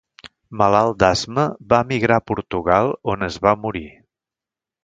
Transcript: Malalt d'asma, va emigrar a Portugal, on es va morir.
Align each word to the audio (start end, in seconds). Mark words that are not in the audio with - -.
Malalt 0.61 0.97
d'asma, 1.03 1.43
va 1.75 1.81
emigrar 1.87 2.19
a 2.21 2.25
Portugal, 2.31 2.91
on 3.15 3.27
es 3.29 3.39
va 3.47 3.55
morir. 3.67 3.87